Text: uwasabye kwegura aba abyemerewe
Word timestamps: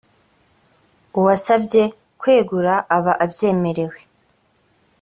uwasabye 1.19 1.83
kwegura 2.19 2.73
aba 2.97 3.13
abyemerewe 3.23 3.97